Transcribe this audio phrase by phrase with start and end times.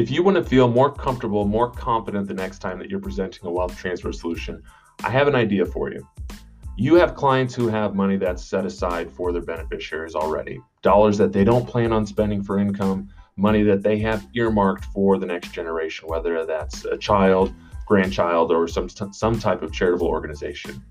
[0.00, 3.46] If you want to feel more comfortable, more confident the next time that you're presenting
[3.46, 4.62] a wealth transfer solution,
[5.04, 6.08] I have an idea for you.
[6.78, 11.34] You have clients who have money that's set aside for their beneficiaries already, dollars that
[11.34, 15.52] they don't plan on spending for income, money that they have earmarked for the next
[15.52, 17.52] generation, whether that's a child,
[17.86, 20.82] grandchild, or some, some type of charitable organization.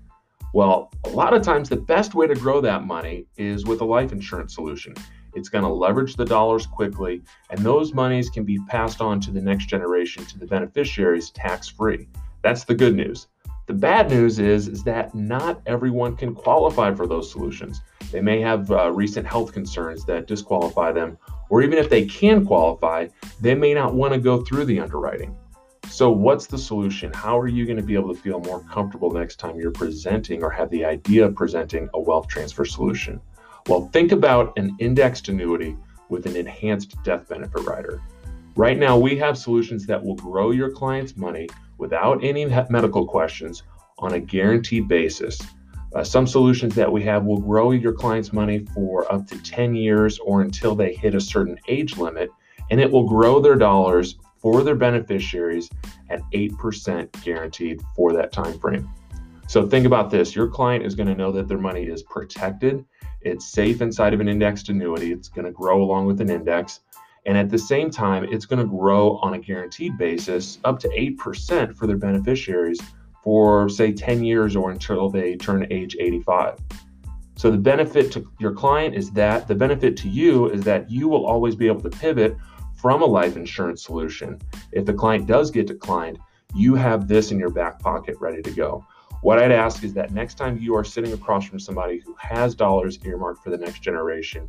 [0.54, 3.84] Well, a lot of times the best way to grow that money is with a
[3.84, 4.94] life insurance solution.
[5.34, 9.30] It's going to leverage the dollars quickly, and those monies can be passed on to
[9.30, 12.08] the next generation, to the beneficiaries, tax free.
[12.42, 13.28] That's the good news.
[13.66, 17.82] The bad news is, is that not everyone can qualify for those solutions.
[18.10, 21.16] They may have uh, recent health concerns that disqualify them,
[21.50, 23.06] or even if they can qualify,
[23.40, 25.36] they may not want to go through the underwriting.
[25.88, 27.12] So, what's the solution?
[27.12, 30.42] How are you going to be able to feel more comfortable next time you're presenting
[30.42, 33.20] or have the idea of presenting a wealth transfer solution?
[33.70, 35.76] Well, think about an indexed annuity
[36.08, 38.02] with an enhanced death benefit rider.
[38.56, 43.62] Right now, we have solutions that will grow your client's money without any medical questions
[44.00, 45.40] on a guaranteed basis.
[45.94, 49.76] Uh, some solutions that we have will grow your client's money for up to 10
[49.76, 52.28] years or until they hit a certain age limit,
[52.72, 55.70] and it will grow their dollars for their beneficiaries
[56.08, 58.90] at 8% guaranteed for that time frame.
[59.46, 62.84] So think about this your client is going to know that their money is protected,
[63.22, 66.80] it's safe inside of an indexed annuity, it's going to grow along with an index.
[67.26, 70.88] And at the same time, it's going to grow on a guaranteed basis up to
[70.88, 72.80] 8% for their beneficiaries
[73.22, 76.58] for, say, 10 years or until they turn age 85.
[77.36, 81.08] So the benefit to your client is that the benefit to you is that you
[81.08, 82.36] will always be able to pivot
[82.74, 84.38] from a life insurance solution.
[84.72, 86.18] If the client does get declined,
[86.54, 88.84] you have this in your back pocket ready to go.
[89.22, 92.54] What I'd ask is that next time you are sitting across from somebody who has
[92.54, 94.48] dollars earmarked for the next generation,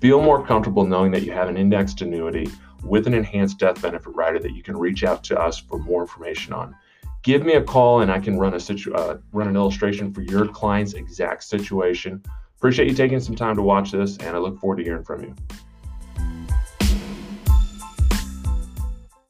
[0.00, 2.48] feel more comfortable knowing that you have an indexed annuity
[2.82, 6.00] with an enhanced death benefit rider that you can reach out to us for more
[6.00, 6.74] information on.
[7.22, 10.22] Give me a call and I can run a situ- uh, run an illustration for
[10.22, 12.22] your client's exact situation.
[12.56, 15.22] Appreciate you taking some time to watch this, and I look forward to hearing from
[15.22, 15.34] you.